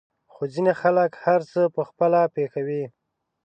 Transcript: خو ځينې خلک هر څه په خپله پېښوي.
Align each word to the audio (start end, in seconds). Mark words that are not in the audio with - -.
خو 0.31 0.41
ځينې 0.53 0.73
خلک 0.81 1.11
هر 1.25 1.41
څه 1.51 1.61
په 1.75 1.81
خپله 1.89 2.21
پېښوي. 2.35 2.83